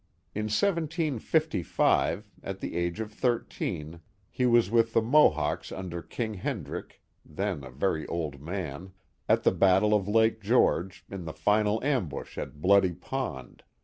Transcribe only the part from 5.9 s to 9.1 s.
King Hendrick (then a very old man)